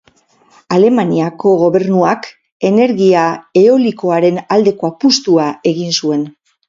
Alemaniako 0.75 1.51
gobernuak 1.59 2.25
energia 2.71 3.25
eolikoaren 3.63 4.41
aldeko 4.57 4.91
apustu 4.93 5.37
egin 5.75 5.95
zuen. 6.01 6.27